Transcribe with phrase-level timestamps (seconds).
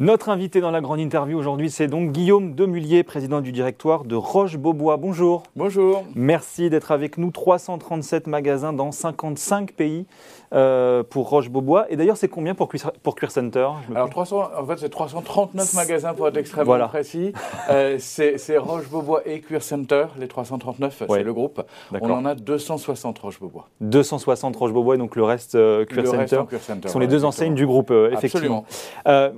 [0.00, 4.14] Notre invité dans la grande interview aujourd'hui, c'est donc Guillaume Demullier, président du directoire de
[4.14, 4.96] Roche-Beaubois.
[4.96, 5.42] Bonjour.
[5.56, 6.04] Bonjour.
[6.14, 7.32] Merci d'être avec nous.
[7.32, 10.06] 337 magasins dans 55 pays
[10.54, 11.90] euh, pour Roche-Beaubois.
[11.90, 12.68] Et d'ailleurs, c'est combien pour,
[13.02, 17.32] pour Queer Center Alors, 300, en fait, c'est 339 magasins pour être extrêmement précis.
[17.68, 21.60] Euh, c'est Roche-Beaubois et Queer Center, les 339, c'est le groupe.
[22.00, 23.68] On en a 260 Roche-Beaubois.
[23.80, 26.42] 260 Roche-Beaubois et donc le reste euh, Queer, Center,
[26.84, 28.64] Ce sont les deux enseignes du groupe, effectivement.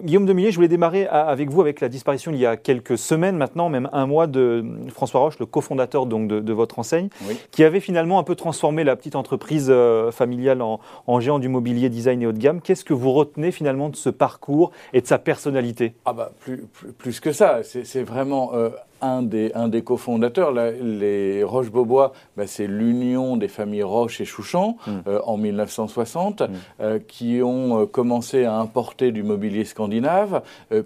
[0.05, 3.69] Guillaume Je voulais démarrer avec vous avec la disparition il y a quelques semaines maintenant,
[3.69, 7.09] même un mois, de François Roche, le cofondateur donc de, votre enseigne,
[7.51, 11.89] qui avait finalement un peu transformé la petite entreprise euh, familiale en, géant du mobilier
[11.89, 12.61] design et haut de gamme.
[12.61, 15.95] Qu'est-ce que vous retenez finalement de ce parcours et de sa personnalité?
[16.05, 16.65] Ah bah plus,
[16.99, 20.53] plus, que ça, c'est vraiment euh, un des, un des cofondateurs.
[20.53, 24.91] les Roche-Beaubois, bah, c'est l'union des familles Roche et Chouchan mm.
[25.07, 26.47] euh, en 1960, mm.
[26.81, 30.43] euh, qui ont euh, commencé à importer du mobilier scandinave,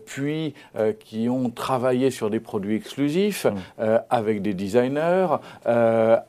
[0.07, 0.55] puis
[1.01, 3.85] qui ont travaillé sur des produits exclusifs mm.
[4.11, 5.27] avec des designers,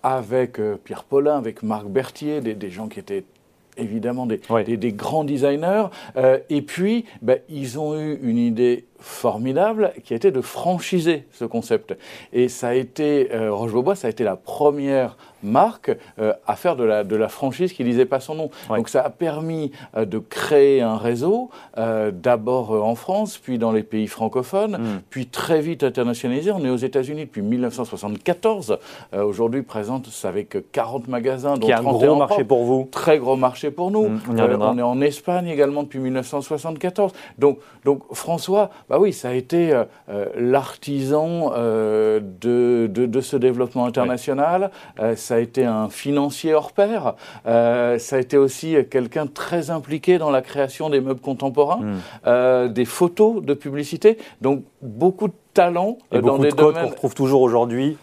[0.03, 3.23] avec Pierre Paulin, avec Marc Berthier, des, des gens qui étaient
[3.77, 4.39] évidemment des,
[4.77, 5.87] des, grands designers.
[6.49, 11.45] et puis, bah, ils ont eu une idée formidable qui a été de franchiser ce
[11.45, 11.95] concept.
[12.33, 16.75] Et ça a été, euh, Roche-Beaubois, ça a été la première marque euh, à faire
[16.75, 18.49] de la, de la franchise qui disait pas son nom.
[18.69, 23.83] Donc ça a permis euh, de créer un réseau, d'abord en France, puis dans les
[23.83, 25.01] pays francophones, hmm.
[25.09, 26.51] puis très vite internationalisé.
[26.51, 28.79] On est aux États-Unis depuis 1974.
[29.13, 32.87] Aujourd'hui, présente avec 40 magasins, dont qui a un gros marché pour vous.
[32.91, 34.07] Très gros marché pour nous.
[34.07, 37.13] Hmm, on, on, est en Espagne également depuis 1974.
[37.37, 43.35] Donc, donc François, bah oui, ça a été euh, euh, l'artisan euh, de, de, ce
[43.35, 44.69] développement international,
[45.15, 50.29] ça a été un financier hors pair, ça a été aussi quelqu'un très impliqué dans
[50.29, 51.81] la création des meubles contemporains,
[52.25, 52.67] hmm.
[52.73, 56.87] des photos de publicité, donc beaucoup de talent Et dans beaucoup des de codes qu'on
[56.89, 57.97] retrouve toujours aujourd'hui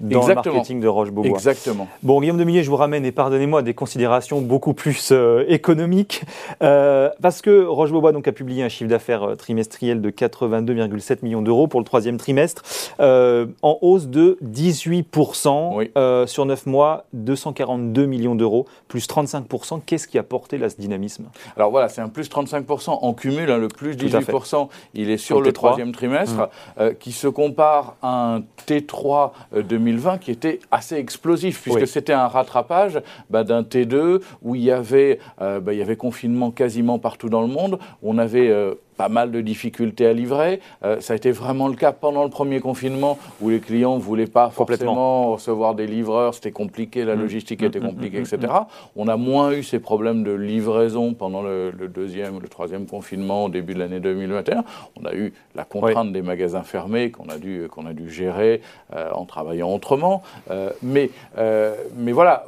[0.00, 1.30] dans le marketing de Roche-Beaubois.
[1.30, 1.88] Exactement.
[2.02, 6.22] Bon, Guillaume Demillet, je vous ramène, et pardonnez-moi, des considérations beaucoup plus euh, économiques,
[6.62, 11.42] euh, parce que Roche-Beaubois donc, a publié un chiffre d'affaires euh, trimestriel de 82,7 millions
[11.42, 12.62] d'euros pour le troisième trimestre,
[12.98, 19.80] en hausse de 18%, sur 9 mois, 242 millions d'euros, plus 35%.
[19.84, 21.26] Qu'est-ce qui a porté là, ce dynamisme?
[21.56, 25.40] Alors voilà, c'est un plus 35% en cumul, hein, le plus 18%, il est sur
[25.40, 26.48] le troisième trimestre,
[26.78, 26.94] mmh.
[26.98, 32.26] qui se compare à un T3 de 2020 qui était assez explosif, puisque c'était un
[32.26, 36.98] rattrapage bah, d'un T2 où il y, avait, euh, bah, il y avait confinement quasiment
[36.98, 37.78] partout dans le monde.
[38.02, 40.60] On avait euh, pas mal de difficultés à livrer.
[40.84, 44.00] Euh, ça a été vraiment le cas pendant le premier confinement où les clients ne
[44.00, 47.20] voulaient pas forcément recevoir des livreurs, c'était compliqué, la mmh.
[47.20, 48.52] logistique était mmh, compliquée, mmh, etc.
[48.96, 53.44] On a moins eu ces problèmes de livraison pendant le, deuxième ou le troisième confinement
[53.44, 54.64] au début de l'année 2021.
[55.00, 58.60] On a eu la contrainte des magasins fermés qu'on a dû, qu'on a dû gérer
[58.94, 60.22] euh, en travaillant autrement.
[60.50, 61.10] Euh, mais,
[61.96, 62.44] mais voilà,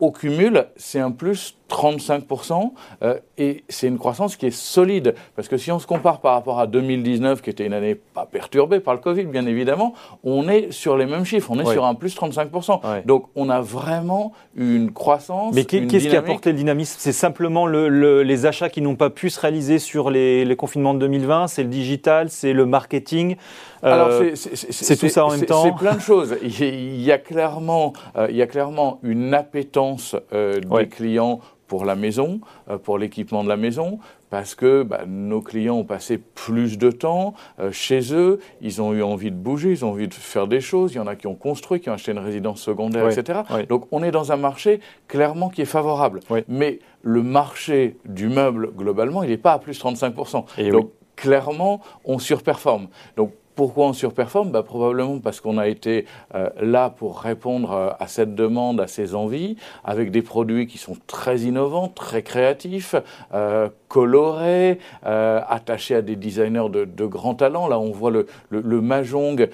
[0.00, 2.72] au cumul, c'est un plus 35%,
[3.02, 6.34] euh, et c'est une croissance qui est solide, parce que si on se compare par
[6.34, 9.94] rapport à 2019, qui était une année pas perturbée par le Covid, bien évidemment,
[10.24, 13.04] on est sur les mêmes chiffres, on est sur un plus 35%.
[13.06, 15.54] Donc on a vraiment une croissance.
[15.54, 16.96] Mais qu'est-ce qui a porté le dynamisme?
[16.98, 21.46] C'est simplement les achats qui n'ont pas pu se réaliser sur les, confinements de 2020,
[21.46, 23.36] c'est le digital, c'est le marketing
[23.84, 25.64] euh, c'est tout ça en même temps.
[25.64, 26.36] C'est plein de choses.
[26.42, 31.84] Il y a clairement, euh, il y a clairement une appétence euh, des clients pour
[31.84, 32.40] la maison,
[32.82, 37.34] pour l'équipement de la maison, parce que bah, nos clients ont passé plus de temps
[37.70, 40.94] chez eux, ils ont eu envie de bouger, ils ont envie de faire des choses,
[40.94, 43.42] il y en a qui ont construit, qui ont acheté une résidence secondaire, etc.
[43.68, 46.18] Donc on est dans un marché clairement qui est favorable.
[46.48, 50.46] Mais le marché du meuble, globalement, il n'est pas à plus 35%.
[50.58, 52.88] Et Donc clairement, on surperforme.
[53.16, 57.90] Donc pourquoi on surperforme bah, Probablement parce qu'on a été euh, là pour répondre euh,
[58.00, 62.94] à cette demande, à ces envies, avec des produits qui sont très innovants, très créatifs,
[63.34, 67.66] euh, colorés, attachés à des designers de, de, grand talent.
[67.66, 69.48] Là, on voit le, le, Mahjong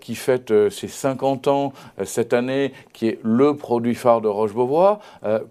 [0.00, 5.00] qui fête ses 50 ans cette année, qui est le produit phare de Roche-Beaubois,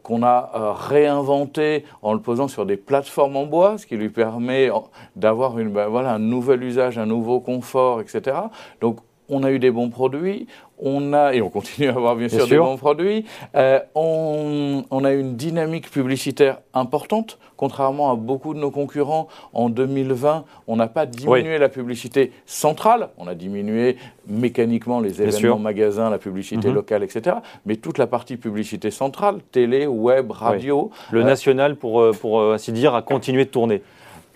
[0.02, 4.72] qu'on a réinventé en le posant sur des plateformes en bois, ce qui lui permet
[5.16, 8.38] d'avoir bah, voilà, un nouvel usage, un nouveau confort etc.
[8.82, 8.98] Donc,
[9.32, 10.46] on a eu des bons produits,
[10.78, 13.26] on a, et on continue à avoir bien, sûr, des bons produits,
[13.56, 19.30] euh, on, a une dynamique publicitaire importante, contrairement à beaucoup de nos concurrents.
[19.54, 23.96] En 2020, on n'a pas diminué la publicité centrale, on a diminué
[24.28, 26.76] mécaniquement les événements magasins, la publicité mhm.
[26.76, 27.38] locale, etc.
[27.66, 30.92] Mais toute la partie publicité centrale, télé, web, radio.
[31.12, 33.82] Le national, pour, euh, pour euh, ainsi dire, a continué de tourner.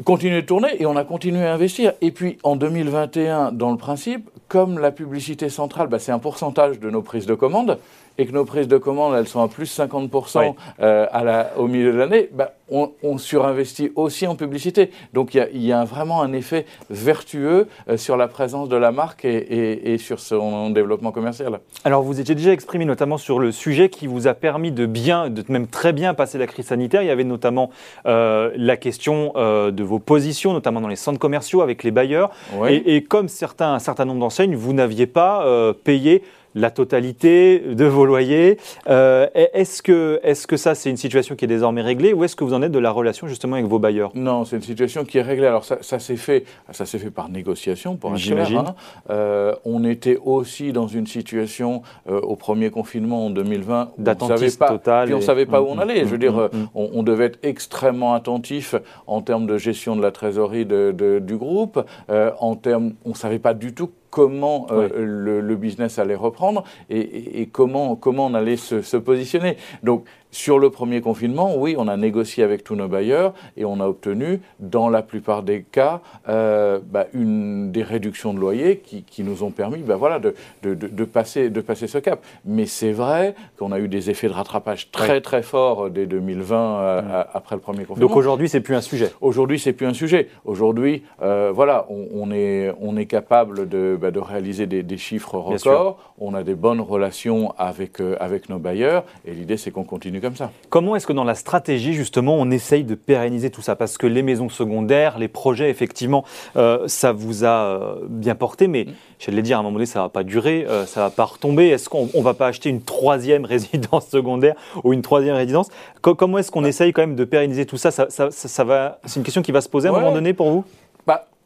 [0.04, 1.94] Continuer de tourner et on a continué à investir.
[2.02, 6.80] Et puis en 2021, dans le principe, comme la publicité centrale, bah, c'est un pourcentage
[6.80, 7.80] de nos prises de commande,
[8.18, 11.68] et que nos prises de commande, elles sont à plus 50% euh, à la, au
[11.68, 14.90] milieu de l'année, bah, on, on, surinvestit aussi en publicité.
[15.14, 18.92] Donc il y, y, a vraiment un effet vertueux euh, sur la présence de la
[18.92, 21.60] marque et, et, et, sur son développement commercial.
[21.84, 25.30] Alors vous étiez déjà exprimé notamment sur le sujet qui vous a permis de bien,
[25.30, 27.04] de même très bien passer la crise sanitaire.
[27.04, 27.70] Il y avait notamment
[28.06, 32.32] euh, la question de vos positions, notamment dans les centres commerciaux avec les bailleurs.
[32.68, 36.24] Et, et, comme certains, un certain nombre d'enseignes, vous n'aviez pas payé
[36.56, 38.58] la totalité de vos loyers.
[38.90, 42.36] Euh, est-ce que, est que ça, c'est une situation qui est désormais réglée ou est-ce
[42.36, 44.12] que vous en êtes de la relation justement avec vos bailleurs?
[44.16, 45.48] Non, c'est une situation qui est réglée.
[45.48, 48.58] Alors ça, ça s'est fait, ça s'est fait par négociation, pour J'imagine.
[48.58, 48.76] Hein.
[49.10, 55.06] Euh, on était aussi dans une situation euh, au premier confinement en 2020 d'attentisme total.
[55.06, 56.00] Puis on ne savait pas où on mm, allait.
[56.00, 58.76] Je veux mm, dire, mm, on, on, devait être extrêmement attentif
[59.08, 61.84] en termes de gestion de la trésorerie de, de, du groupe.
[62.10, 66.16] Euh, en termes, on ne savait pas du tout comment euh, le, le, business allait
[66.16, 69.58] reprendre et, et, et, comment, comment on allait se, se positionner.
[69.84, 70.06] Donc,
[70.36, 73.88] sur le premier confinement, oui, on a négocié avec tous nos bailleurs et on a
[73.88, 79.24] obtenu, dans la plupart des cas, euh, bah, une, des réductions de loyer qui, qui
[79.24, 82.22] nous ont permis bah, voilà, de, de, de, passer, de passer ce cap.
[82.44, 86.58] Mais c'est vrai qu'on a eu des effets de rattrapage très très forts dès 2020
[86.58, 87.06] euh, mmh.
[87.34, 88.10] après le premier confinement.
[88.10, 89.12] Donc aujourd'hui, c'est plus un sujet.
[89.22, 90.28] Aujourd'hui, c'est plus un sujet.
[90.44, 94.98] Aujourd'hui, euh, voilà, on, on, est, on est capable de, bah, de réaliser des, des
[94.98, 95.98] chiffres records.
[96.18, 100.52] On a des bonnes relations avec, avec nos bailleurs et l'idée, c'est qu'on continue ça.
[100.70, 103.76] Comment est-ce que dans la stratégie, justement, on essaye de pérenniser tout ça?
[103.76, 106.24] Parce que les maisons secondaires, les projets, effectivement,
[106.56, 108.94] euh, ça vous a euh, bien porté, mais mm.
[109.20, 111.02] je vais le dire, à un moment donné, ça ne va pas durer, euh, ça
[111.02, 111.68] ne va pas retomber.
[111.68, 115.68] Est-ce qu'on ne va pas acheter une troisième résidence secondaire ou une troisième résidence?
[116.02, 116.70] Co Comment est-ce qu'on ouais.
[116.70, 119.00] essaye quand même de pérenniser tout ça, ça, ça, ça va...
[119.06, 120.64] C'est une question qui va se poser à un moment donné pour vous?
[120.64, 120.85] bah,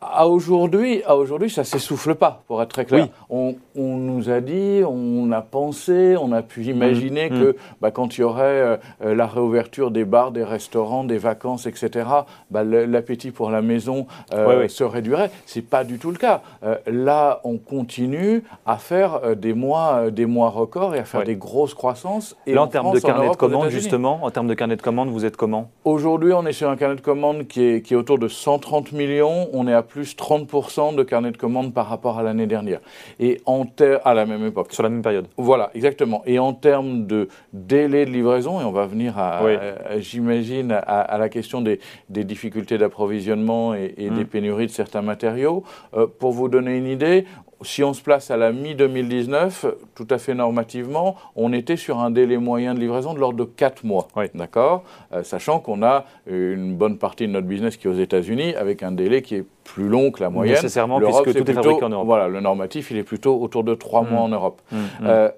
[0.02, 3.06] à aujourd'hui, à aujourd'hui, ça s'essouffle pas, pour être très clair.
[3.06, 3.12] Oui.
[3.30, 7.40] On, on, nous a dit, on a pensé, on a pu imaginer mmh.
[7.40, 7.56] que mmh.
[7.82, 12.08] bah, quand il y aurait euh, la réouverture des bars, des restaurants, des vacances, etc.,
[12.50, 15.32] bah, l'appétit pour la maison euh, se réduirait.
[15.46, 16.42] C'est pas du tout le cas.
[16.64, 21.06] Euh, là, on continue à faire euh, des mois, euh, des mois records et à
[21.06, 22.36] faire des grosses croissances.
[22.46, 24.76] Et là, en, en termes de carnet Europe, de commandes, justement, en termes de carnet
[24.76, 25.70] de commandes, vous êtes comment?
[25.86, 28.92] Aujourd'hui, on est sur un carnet de commandes qui est, qui est autour de 130
[28.92, 29.48] millions.
[29.54, 32.80] On est à plus 30% de carnet de commandes par rapport à l'année dernière.
[33.20, 33.66] Et en
[34.04, 34.74] à la même époque.
[34.74, 35.28] Sur la même période.
[35.38, 36.22] Voilà, exactement.
[36.26, 39.54] Et en termes de délai de livraison, et on va venir, à, oui.
[39.56, 44.16] à, j'imagine, à, à, la question des, des difficultés d'approvisionnement et, et mmh.
[44.16, 45.64] des pénuries de certains matériaux,
[45.96, 47.26] euh, pour vous donner une idée,
[47.62, 52.10] si on se place à la mi-2019, tout à fait normativement, on était sur un
[52.10, 54.08] délai moyen de livraison de l'ordre de 4 mois.
[54.16, 54.26] Oui.
[54.34, 54.84] D'accord?
[55.12, 58.84] Euh, Sachant qu'on a une bonne partie de notre business qui est aux États-Unis avec
[58.84, 60.56] un délai qui est plus long que la moyenne.
[60.56, 62.06] Nécessairement, puisque tout est, plutôt, fabriqué en Europe.
[62.06, 64.10] Voilà, le normatif, il est plutôt autour de 3 mmh.
[64.10, 64.62] mois en Europe.
[64.72, 65.30] Mmh, euh,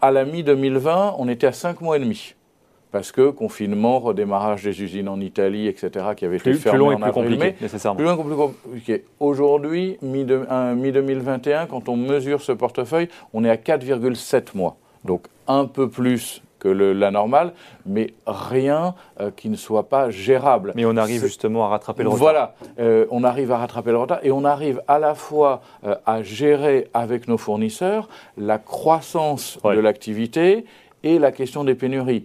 [0.00, 2.34] à la mi-2020, on était à 5 mois et demi
[2.94, 6.78] parce que confinement, redémarrage des usines en Italie, etc., qui avaient plus, été fermées plus
[6.78, 7.96] long et en plus avril, compliqué, nécessairement.
[7.96, 9.04] Plus long et plus compliqué.
[9.18, 14.76] Aujourd'hui, mi-2021, quand on mesure ce portefeuille, on est à 4,7 mois.
[15.04, 20.10] Donc un peu plus que le, la normale, mais rien euh, qui ne soit pas
[20.10, 20.72] gérable.
[20.76, 22.20] Mais on arrive justement à rattraper le retard.
[22.20, 25.96] Voilà, euh, on arrive à rattraper le retard et on arrive à la fois euh,
[26.06, 28.08] à gérer avec nos fournisseurs
[28.38, 29.74] la croissance ouais.
[29.74, 30.64] de l'activité
[31.02, 32.24] et la question des pénuries.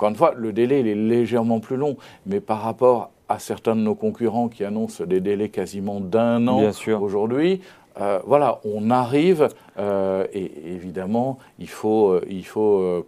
[0.00, 3.76] Encore une fois, le délai il est légèrement plus long, mais par rapport à certains
[3.76, 7.60] de nos concurrents qui annoncent des délais quasiment d'un an aujourd'hui,
[8.00, 13.04] euh, voilà, on arrive, euh, et évidemment, il faut, euh, il faut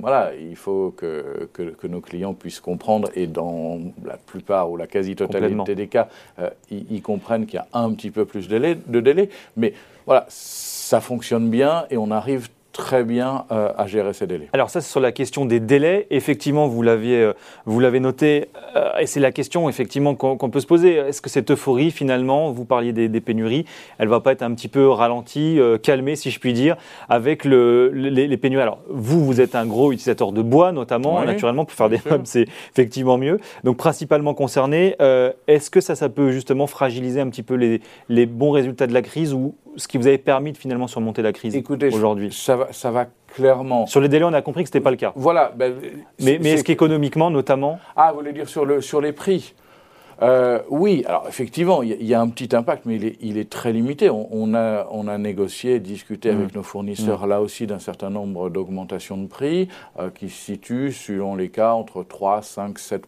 [0.00, 4.76] voilà, il faut que, que, que, nos clients puissent comprendre, et dans la plupart ou
[4.76, 6.08] la quasi-totalité des cas,
[6.40, 9.30] euh, ils, ils, comprennent qu'il y a un petit peu plus de délai, de délai,
[9.56, 9.74] mais
[10.06, 14.48] voilà, ça fonctionne bien et on arrive très bien euh, à gérer ces délais.
[14.52, 16.06] Alors ça, c'est sur la question des délais.
[16.10, 17.32] Effectivement, vous euh,
[17.66, 20.94] vous l'avez noté, euh, et c'est la question effectivement qu'on qu peut se poser.
[20.94, 23.66] Est-ce que cette euphorie, finalement, vous parliez des, des pénuries,
[23.98, 26.76] elle va pas être un petit peu ralentie, calmée, si je puis dire,
[27.08, 28.62] avec le, les, les, pénuries?
[28.62, 32.00] Alors vous, vous êtes un gros utilisateur de bois, notamment, oui, naturellement, pour faire des
[32.08, 33.38] meubles, c'est effectivement mieux.
[33.64, 34.96] Donc principalement concerné.
[35.46, 38.94] Est-ce que ça, ça peut justement fragiliser un petit peu les, les bons résultats de
[38.94, 41.60] la crise ou ce qui vous avait permis de finalement surmonter la crise
[41.92, 43.86] aujourd'hui ça va, ça va clairement.
[43.86, 45.12] Sur les délais, on a compris que ce n'était pas le cas.
[45.16, 45.52] Voilà.
[45.56, 45.74] Ben,
[46.20, 49.54] mais mais est-ce qu'économiquement, notamment Ah, vous voulez dire sur, le, sur les prix?
[50.22, 54.08] Euh, oui, alors effectivement, il y, a un petit impact, mais il est, très limité.
[54.08, 56.56] On, a, on a négocié, discuté avec mm.
[56.56, 57.28] nos fournisseurs mm.
[57.28, 61.72] là aussi d'un certain nombre d'augmentations de prix euh, qui se situent, selon les cas,
[61.72, 63.06] entre 3, 5, 7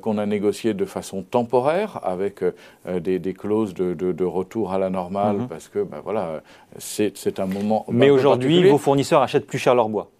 [0.00, 5.38] qu'on a négocié de façon temporaire avec euh, des, clauses de, retour à la normale,
[5.38, 5.48] mm-hmm.
[5.48, 6.42] parce que ben, voilà,
[6.78, 7.84] c'est un moment.
[7.88, 10.10] Mais aujourd'hui, vos fournisseurs achètent plus cher leur bois,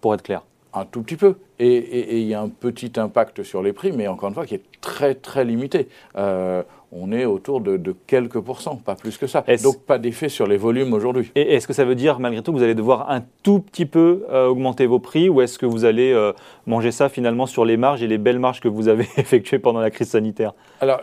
[0.00, 0.42] pour être clair
[0.74, 1.36] un tout petit peu.
[1.64, 4.54] Et il y a un petit impact sur les prix, mais encore une fois, qui
[4.54, 5.88] est très, très limité.
[6.16, 6.62] Euh,
[6.94, 9.44] on est autour de, quelques pourcents, pas plus que ça.
[9.62, 11.32] Donc pas d'effet sur les volumes aujourd'hui.
[11.34, 13.86] Et est-ce que ça veut dire malgré tout que vous allez devoir un tout petit
[13.86, 16.32] peu euh, augmenter vos prix ou est-ce que vous allez euh,
[16.66, 19.80] manger ça finalement sur les marges et les belles marges que vous avez effectuées pendant
[19.80, 20.52] la crise sanitaire?
[20.80, 21.00] Alors,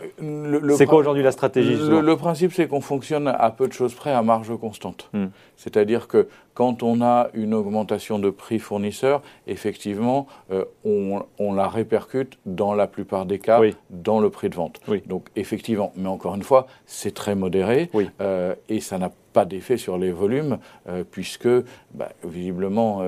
[0.76, 4.12] c'est quoi aujourd'hui la stratégie le, principe, c'est qu'on fonctionne à peu de choses près
[4.12, 5.08] à marge constante.
[5.12, 5.26] Hmm.
[5.56, 12.38] C'est-à-dire que quand on a une augmentation de prix fournisseur, effectivement, euh, on, la répercute
[12.46, 14.80] dans la plupart des cas dans le prix de vente.
[15.06, 17.90] Donc effectivement, mais encore une fois, c'est très modéré
[18.20, 21.48] euh, et ça n'a pas d'effet sur les volumes, euh, puisque
[21.94, 23.02] bah, visiblement,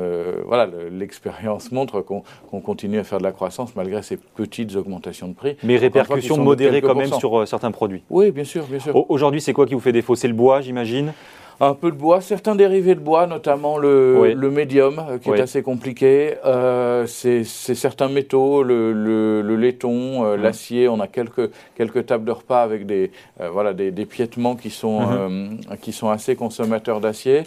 [0.46, 5.34] voilà, l'expérience montre qu'on continue à faire de la croissance malgré ces petites augmentations de
[5.34, 5.56] prix.
[5.62, 8.02] Mais répercussions modérées quand même sur certains produits.
[8.10, 9.10] Oui, bien sûr, bien sûr.
[9.10, 10.14] Aujourd'hui, c'est quoi qui vous fait défaut?
[10.14, 11.12] C'est le bois, j'imagine?
[11.62, 15.40] Un peu de bois, certains dérivés de bois, notamment le, le médium, euh, qui est
[15.40, 16.34] assez compliqué.
[16.44, 20.88] Euh, c'est certains métaux, le, le, laiton, euh, l'acier.
[20.88, 23.12] On a quelques, quelques tables de repas avec des,
[23.52, 25.60] voilà, des, des, piétements qui sont, mhm.
[25.80, 27.44] qui sont assez consommateurs d'acier.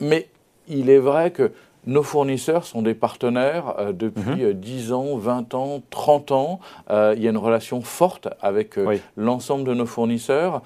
[0.00, 0.28] mais
[0.68, 1.52] il est vrai que
[1.86, 6.60] nos fournisseurs sont des partenaires depuis 10 ans, 20 ans, 30 ans.
[6.90, 8.74] il y a une relation forte avec
[9.16, 10.62] l'ensemble de nos fournisseurs.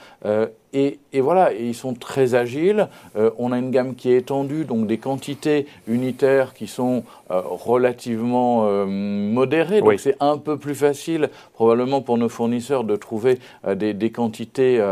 [0.74, 2.88] Et, voilà, ils sont très agiles.
[3.16, 7.42] Euh, on a une gamme qui est étendue, donc des quantités unitaires qui sont euh,
[7.44, 9.82] relativement euh, modérées.
[9.82, 13.38] Donc c'est un peu plus facile, probablement pour nos fournisseurs, de trouver
[13.76, 14.82] des, des, quantités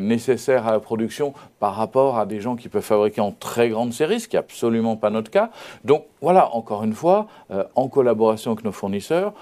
[0.00, 3.92] nécessaires à la production par rapport à des gens qui peuvent fabriquer en très grande
[3.92, 5.50] série, ce qui n'est absolument pas notre cas.
[5.84, 7.26] Donc voilà, encore une fois,
[7.74, 9.32] en collaboration avec nos fournisseurs,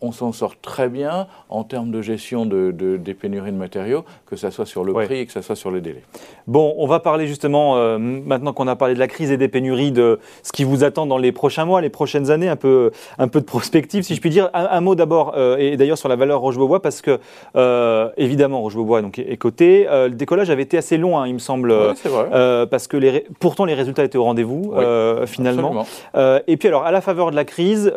[0.00, 4.36] on s'en sort très bien en termes de gestion de, des pénuries de matériaux, que
[4.36, 6.02] ce soit sur le et que ce soit sur le délai.
[6.46, 9.48] Bon, on va parler justement, euh, maintenant qu'on a parlé de la crise et des
[9.48, 12.90] pénuries, de ce qui vous attend dans les prochains mois, les prochaines années, un peu,
[13.18, 14.50] un peu de prospective, si je puis dire.
[14.52, 17.18] Un, mot d'abord, euh, et d'ailleurs sur la valeur Roche-Beaubois, parce que,
[17.56, 19.86] euh, évidemment, Roche-Beaubois donc, est, coté.
[19.90, 22.66] le décollage avait été assez long, hein, il me semble, vrai.
[22.70, 24.74] parce que les, pourtant les résultats étaient au rendez-vous,
[25.26, 25.84] finalement.
[26.46, 27.92] Et puis alors, à la faveur de la crise,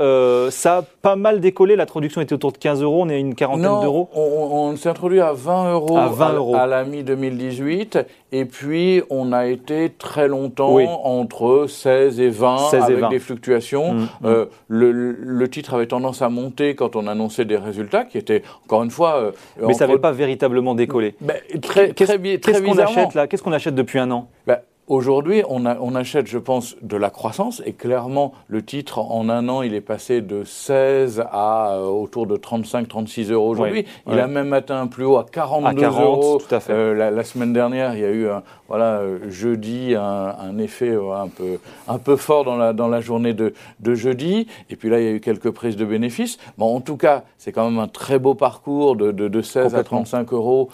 [0.49, 3.17] ça a pas mal décollé, la production était autour de 15 euros, on est à
[3.17, 4.09] une quarantaine d'euros.
[4.15, 6.55] On, on s'est introduit à 20 euros à, 20 euros.
[6.55, 13.09] à la mi-2018, et puis on a été très longtemps entre 16 et 20 avec
[13.09, 13.93] des fluctuations.
[13.93, 14.49] Mm, euh, mm.
[14.69, 18.91] le, titre avait tendance à monter quand on annonçait des résultats qui étaient, encore une
[18.91, 19.15] fois...
[19.17, 19.31] Euh,
[19.67, 21.15] Mais ça n'avait pas véritablement décollé.
[21.21, 23.27] Ben, très, très, Qu'est-ce qu'on achète là?
[23.27, 24.27] Qu'est-ce qu'on achète depuis un an?
[24.47, 29.47] Ben, Aujourd'hui, on, achète, je pense, de la croissance et clairement, le titre en un
[29.47, 33.85] an, il est passé de 16 à euh, autour de 35-36 euros aujourd'hui.
[34.11, 36.41] il a même atteint un plus haut à 42 euros.
[36.45, 36.73] Tout à fait.
[36.73, 41.29] Euh, la, semaine dernière, il y a eu, un, voilà, jeudi, un, effet euh, un,
[41.29, 44.47] peu, un peu fort dans la, dans la journée de, de, jeudi.
[44.69, 46.39] Et puis là, il y a eu quelques prises de bénéfices.
[46.57, 49.83] Bon, en tout cas, c'est quand même un très beau parcours de, de, 16 à
[49.85, 50.69] 35 euros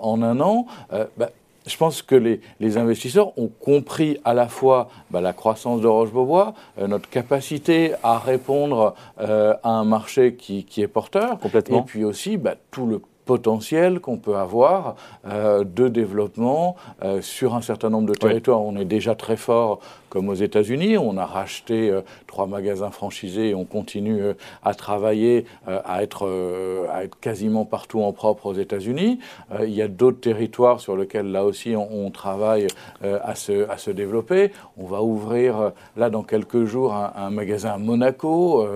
[0.00, 0.66] en un an.
[1.16, 1.30] Bah,
[1.66, 6.54] je pense que les, investisseurs ont compris à la fois bah, la croissance de Roche-Beaubois,
[6.78, 11.80] euh, notre capacité à répondre euh, à un marché qui, est porteur, Complètement.
[11.80, 17.54] et puis aussi bah, tout le potentiel qu'on peut avoir euh, de développement euh, sur
[17.54, 18.60] un certain nombre de territoires.
[18.62, 20.98] On est déjà très fort, comme aux États-Unis.
[20.98, 24.22] On a racheté euh, trois magasins franchisés et on continue
[24.62, 26.28] à travailler, à, être,
[26.92, 29.18] à être quasiment partout en propre aux États-Unis.
[29.62, 32.66] il y a d'autres territoires sur lesquels, là aussi, on, travaille
[33.02, 34.52] à, se, à se développer.
[34.76, 38.66] On va ouvrir, là, dans quelques jours, un, un magasin à Monaco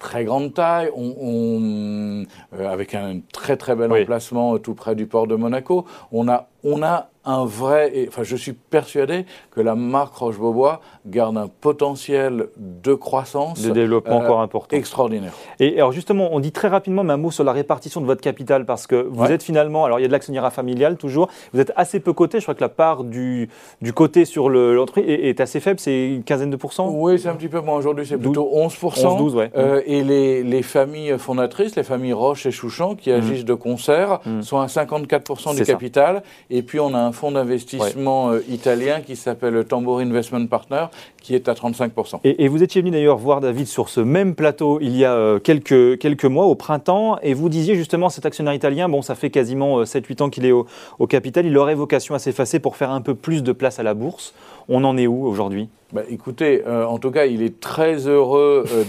[0.00, 2.24] très grande taille, on,
[2.70, 5.86] avec un très très bel emplacement tout près du port de Monaco.
[6.12, 8.06] On a, on a un vrai.
[8.08, 13.60] Enfin, je suis persuadé que la marque Roche-Beaubois garde un potentiel de croissance.
[13.62, 14.76] De développement euh, encore important.
[14.76, 15.32] Extraordinaire.
[15.58, 18.64] Et alors, justement, on dit très rapidement un mot sur la répartition de votre capital
[18.64, 19.84] parce que vous êtes finalement.
[19.84, 21.28] Alors, il y a de l'actionnariat familial toujours.
[21.52, 22.38] Vous êtes assez peu coté.
[22.38, 23.50] Je crois que la part du,
[23.82, 25.78] du côté sur l'entreprise est, assez faible.
[25.78, 27.76] C'est une quinzaine de pourcents Oui, c'est un petit peu moins.
[27.76, 29.50] Aujourd'hui, c'est plutôt 11 11, 12, ouais.
[29.56, 33.14] Euh, et les, les, familles fondatrices, les familles Roche et Chouchan, qui mm.
[33.14, 34.42] agissent de concert, mm.
[34.42, 36.22] sont à 54% du capital.
[36.50, 40.86] Et puis on a un fonds d'investissement italien qui s'appelle Tambour Investment Partner,
[41.22, 42.20] qui est à 35%.
[42.24, 45.98] Et, vous étiez venu d'ailleurs voir David sur ce même plateau il y a quelques,
[45.98, 49.82] quelques mois, au printemps, et vous disiez justement cet actionnaire italien, bon, ça fait quasiment
[49.82, 50.66] 7-8 ans qu'il est au,
[50.98, 53.82] au capital, il aurait vocation à s'effacer pour faire un peu plus de place à
[53.82, 54.34] la bourse.
[54.68, 55.68] On en est où aujourd'hui?
[55.92, 58.84] Bah, écoutez, euh, en tout cas, il est très heureux euh,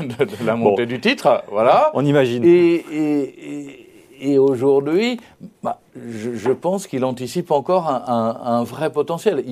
[0.00, 1.90] de, la montée du titre, voilà.
[1.94, 2.44] On imagine.
[2.44, 3.88] Et, et,
[4.20, 5.18] et aujourd'hui,
[5.62, 9.44] bah, je, pense qu'il anticipe encore un, vrai potentiel.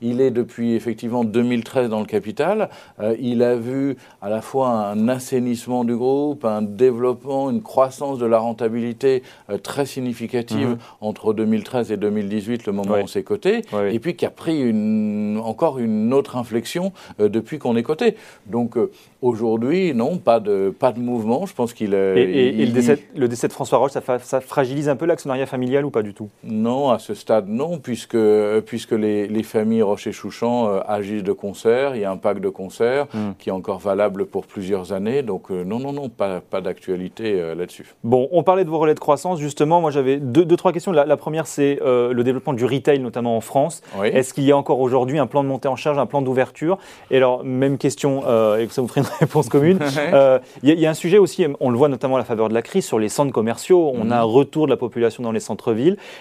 [0.00, 2.68] Il, est depuis effectivement 2013 dans le capital.
[3.00, 8.18] Euh, il a vu à la fois un assainissement du groupe, un développement, une croissance
[8.18, 10.78] de la rentabilité euh, très significative mhm.
[11.00, 14.60] entre 2013 et 2018, le moment où on s'est coté, et puis qui a pris
[14.60, 18.16] une, encore une autre inflexion euh, depuis qu'on est coté.
[18.46, 18.76] Donc
[19.20, 21.46] aujourd'hui, non, pas de, pas de mouvement.
[21.46, 21.94] Je pense qu'il.
[21.94, 25.46] Et, et, le, décès, le, décès, de François Roche, ça, ça fragilise un peu l'actionnariat
[25.46, 26.28] familial ou pas du tout?
[26.44, 28.18] Non, à ce stade, non, puisque,
[28.66, 31.96] puisque les, familles Rocher-Chouchan euh, agissent de concert.
[31.96, 33.32] Il y a un pacte de concert hmm.
[33.38, 35.22] qui est encore valable pour plusieurs années.
[35.22, 37.94] Donc, euh, non, non, non, pas, pas d'actualité euh, là-dessus.
[38.04, 39.80] Bon, on parlait de vos relais de croissance, justement.
[39.80, 40.92] Moi, j'avais deux, deux, trois questions.
[40.92, 43.82] La, première, c'est le développement du retail, notamment en France.
[44.04, 46.78] Est-ce qu'il y a encore aujourd'hui un plan de montée en charge, un plan d'ouverture?
[47.10, 48.20] Et alors, même question,
[48.56, 49.78] et ça vous ferait une réponse commune.
[50.62, 52.62] Il y, a un sujet aussi, on le voit notamment à la faveur de la
[52.62, 53.92] crise, sur les centres commerciaux.
[53.94, 54.20] On a hmm.
[54.20, 55.77] un retour de la population dans les centres-villes.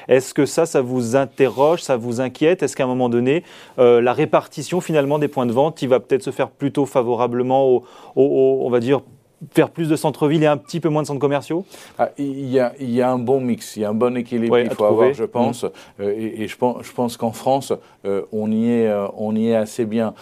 [0.08, 2.64] Est-ce que ça, ça vous interroge, ça vous inquiète?
[2.64, 3.44] Est-ce qu'à un moment donné,
[3.80, 7.68] euh, la répartition finalement des points de vente, il va peut-être se faire plutôt favorablement
[7.68, 7.84] au,
[8.16, 9.02] on va dire,
[9.51, 11.65] faire plus de centre-ville et un petit peu moins de centres commerciaux?
[12.00, 14.15] Ah, il, y a, il, y a, un bon mix, il y a un bon
[14.17, 15.63] équilibre qu'il faut avoir, je pense.
[15.63, 15.70] Mmh.
[16.01, 17.74] Euh, et, je pense, je pense qu'en France,
[18.06, 20.13] euh, on, y est, euh, on y est assez bien.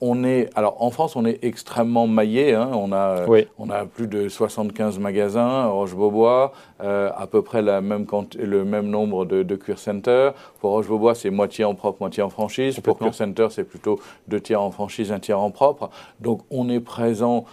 [0.00, 2.54] on est, alors en France, on est extrêmement maillé.
[2.54, 2.70] Hein.
[2.72, 3.26] on, a,
[3.58, 8.06] on a plus de 75 magasins, Roche-Beaubois, à peu près la même,
[8.38, 10.30] le même nombre de, de Cure Center.
[10.60, 12.80] Pour Roche-Beaubois, c'est moitié en propre, moitié en franchise.
[12.80, 15.90] Pour Cure Center, c'est plutôt deux tiers en franchise, un tiers en propre.
[16.20, 17.44] Donc on est présent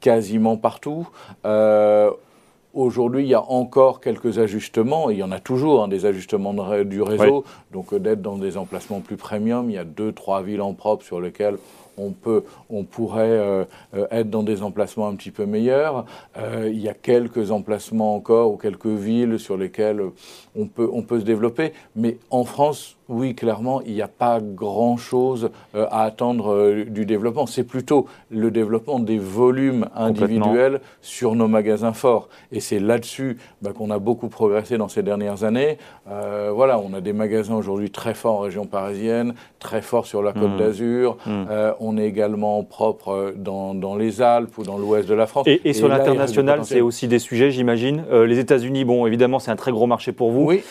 [0.00, 1.08] quasiment partout.
[1.44, 2.10] Euh,
[2.74, 6.54] aujourd'hui, il y a encore quelques ajustements, il y en a toujours hein, des ajustements
[6.84, 9.70] du réseau, donc euh, d'être dans des emplacements plus premium.
[9.70, 11.56] Il y a deux, trois villes en propre sur lesquelles
[11.96, 13.64] on, peut, on pourrait euh,
[14.10, 16.04] être dans des emplacements un petit peu meilleurs.
[16.64, 20.00] il y a quelques emplacements encore ou quelques villes sur lesquelles
[20.56, 21.72] on peut, on peut se développer.
[21.96, 27.06] Mais en France, oui, clairement, il n'y a pas grand-chose euh, à attendre euh, du
[27.06, 27.46] développement.
[27.46, 32.28] C'est plutôt le développement des volumes individuels sur nos magasins forts.
[32.52, 35.78] Et c'est là-dessus bah, qu'on a beaucoup progressé dans ces dernières années.
[36.10, 40.22] Euh, voilà, on a des magasins aujourd'hui très forts en région parisienne, très forts sur
[40.22, 40.58] la Côte mmh.
[40.58, 41.16] d'Azur.
[41.26, 41.44] Mmh.
[41.80, 45.46] on est également propre dans, les Alpes ou dans l'ouest de la France.
[45.46, 48.04] Et, sur l'international, c'est aussi des sujets, j'imagine.
[48.12, 50.44] les États-Unis, bon, évidemment, c'est un très gros marché pour vous.
[50.44, 50.62] Oui.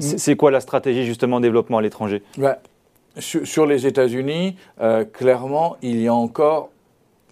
[0.00, 2.58] C'est quoi la stratégie justement développement à l'étranger bah,
[3.18, 6.70] sur, les États-Unis, euh, clairement, il y a encore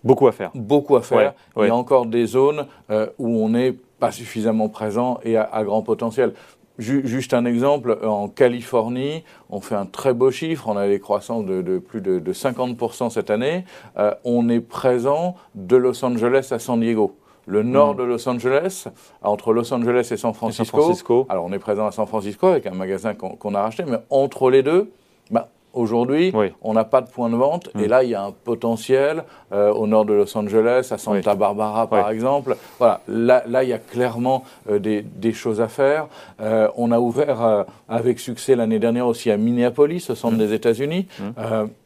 [0.05, 0.51] beaucoup à faire.
[0.55, 1.35] Beaucoup à faire.
[1.57, 5.63] Il y a encore des zones euh, où on n'est pas suffisamment présent et à,
[5.65, 6.33] grand potentiel.
[6.79, 11.47] juste un exemple, en Californie, on fait un très beau chiffre, on a des croissances
[11.47, 13.65] de, plus de, 50% cette année.
[13.97, 17.99] Euh, on est présent de Los Angeles à San Diego le nord hmm.
[17.99, 18.89] de Los Angeles,
[19.23, 21.27] entre Los Angeles et San Francisco.
[21.29, 24.51] Alors on est présent à San Francisco avec un magasin qu'on a racheté, mais entre
[24.51, 24.91] les deux,
[25.31, 26.33] bah, Aujourd'hui,
[26.63, 27.91] on n'a pas de point de vente et hmm.
[27.91, 31.87] là, il y a un potentiel euh, au nord de Los Angeles, à Santa Barbara
[31.87, 32.57] par exemple.
[32.79, 36.07] Voilà, là, là, il y a clairement euh, des, des, choses à faire.
[36.41, 40.39] Euh, on a ouvert avec succès l'année dernière aussi à Minneapolis, au centre hmm.
[40.39, 41.09] des États-Unis.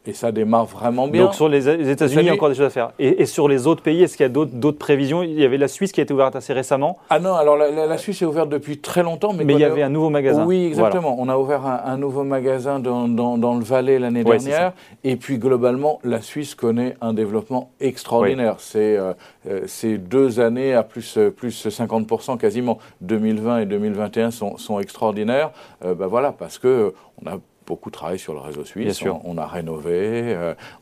[0.06, 1.24] Et ça démarre vraiment bien.
[1.24, 2.92] Donc sur les États-Unis, il y a encore des choses à faire.
[2.98, 5.22] Et, sur les autres pays, est-ce qu'il y a d'autres prévisions?
[5.22, 6.98] Il y avait la Suisse qui a été ouverte assez récemment.
[7.10, 9.82] Ah non, alors la, Suisse est ouverte depuis très longtemps, mais, mais il y avait
[9.82, 10.46] un nouveau magasin.
[10.46, 11.16] Oui, exactement.
[11.18, 14.72] On a ouvert un, nouveau magasin dans, dans, dans le Valais l'année dernière.
[15.04, 18.56] Et puis globalement, la Suisse connaît un développement extraordinaire.
[18.58, 19.12] C'est euh,
[19.48, 22.78] euh, ces deux années à plus, euh, plus 50% quasiment.
[23.02, 25.50] 2020 et 2021 sont, sont extraordinaires.
[25.82, 27.38] bah voilà, parce que on a
[27.70, 29.02] beaucoup travaillé sur le réseau suisse.
[29.02, 30.36] On, on, a rénové,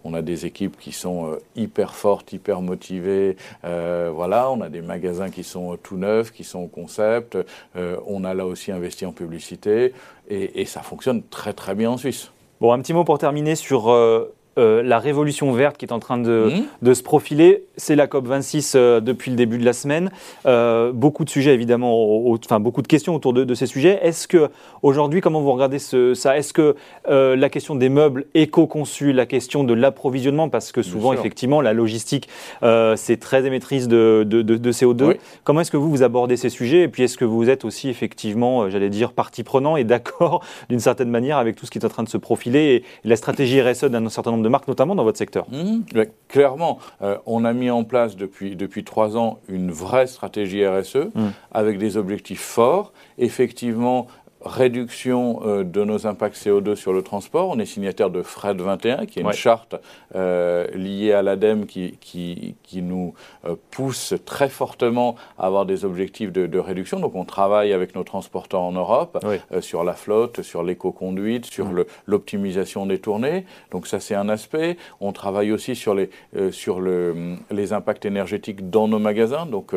[0.05, 3.37] on a des équipes qui sont hyper fortes, hyper motivées.
[3.62, 7.38] voilà, on a des magasins qui sont tout neufs, qui sont au concept.
[7.74, 9.92] on a là aussi investi en publicité
[10.29, 12.31] et, et ça fonctionne très très bien en Suisse.
[12.61, 16.01] Bon, un petit mot pour terminer sur euh, euh, la révolution verte qui est en
[16.01, 16.94] train de, mmh.
[16.94, 17.64] se profiler.
[17.78, 20.10] C'est la COP26 euh, depuis le début de la semaine.
[20.44, 23.98] Euh, beaucoup de sujets, évidemment, enfin beaucoup de questions autour de, ces sujets.
[24.02, 24.50] Est-ce que
[24.82, 26.36] aujourd'hui, comment vous regardez ça?
[26.36, 26.76] Est-ce que
[27.08, 32.28] la question des meubles éco-conçus, la question de l'approvisionnement, parce que souvent, effectivement, la logistique,
[32.62, 35.16] c'est très émettrice de, de CO2.
[35.44, 36.82] Comment est-ce que vous, vous abordez ces sujets?
[36.82, 40.80] Et puis, est-ce que vous êtes aussi, effectivement, j'allais dire, partie prenant et d'accord, d'une
[40.80, 43.60] certaine manière, avec tout ce qui est en train de se profiler et la stratégie
[43.60, 45.46] RSE d'un certain nombre de marques, notamment dans votre secteur?
[45.50, 46.02] Mmh.
[46.28, 50.96] Clairement, euh, on a mis en place depuis, depuis trois ans une vraie stratégie RSE
[50.96, 51.28] mmh.
[51.52, 52.92] avec des objectifs forts.
[53.18, 54.07] Effectivement,
[54.44, 57.51] réduction euh, de nos impacts CO2 sur le transport.
[57.51, 59.74] On est signataire de FRED 21, qui est une charte
[60.14, 65.85] euh, liée à l'ADEME qui, qui, qui, nous euh, pousse très fortement à avoir des
[65.85, 67.01] objectifs de, de réduction.
[67.01, 69.24] Donc on travaille avec nos transporteurs en Europe
[69.61, 71.68] sur la flotte, sur l'éco-conduite, sur
[72.07, 73.44] l'optimisation des tournées.
[73.70, 74.77] Donc ça c'est un aspect.
[75.01, 76.11] On travaille aussi sur les,
[76.51, 79.46] sur le, les impacts énergétiques dans nos magasins.
[79.46, 79.74] Donc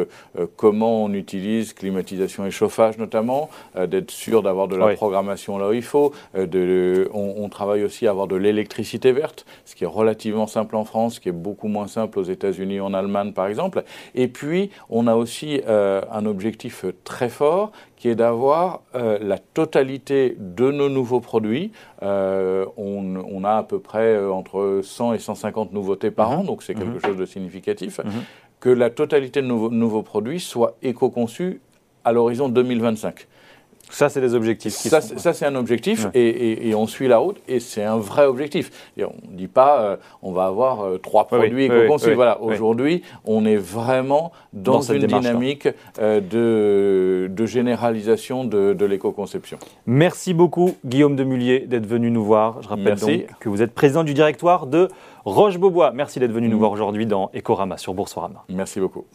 [0.56, 5.74] comment on utilise climatisation et chauffage notamment, d'être sûr d'avoir de la programmation là où
[5.74, 6.12] il faut.
[6.36, 10.76] Euh, de, on, travaille aussi à avoir de l'électricité verte, ce qui est relativement simple
[10.76, 13.84] en France, ce qui est beaucoup moins simple aux États-Unis en Allemagne, par exemple.
[14.16, 19.38] Et puis, on a aussi euh, un objectif très fort qui est d'avoir euh, la
[19.38, 21.72] totalité de nos nouveaux produits.
[22.02, 26.40] on, a à peu près entre 100 et 150 nouveautés par mhm.
[26.40, 27.06] an, donc c'est quelque mhm.
[27.06, 28.00] chose de significatif.
[28.00, 28.12] Mhm.
[28.60, 31.60] Que la totalité de nos nouveaux produits soit éco-conçus
[32.04, 33.28] à l'horizon 2025.
[33.92, 34.74] Ça, c'est des objectifs.
[34.74, 38.72] ça, ça c'est un objectif et, on suit la route et c'est un vrai objectif.
[38.98, 42.14] Et on ne dit pas euh, on va avoir euh, trois produits éco-conçus.
[42.14, 45.68] voilà, aujourd'hui, on est vraiment dans, une dynamique
[46.00, 49.58] euh, de, de, généralisation de, de l'éco-conception.
[49.86, 52.62] Merci beaucoup, Guillaume Demullier, d'être venu nous voir.
[52.62, 54.88] Je rappelle donc que vous êtes président du directoire de
[55.26, 55.92] Roche-Beaubois.
[55.94, 56.60] Merci d'être venu nous mm.
[56.60, 58.44] voir aujourd'hui dans Ecorama sur Boursorama.
[58.50, 59.06] Merci beaucoup.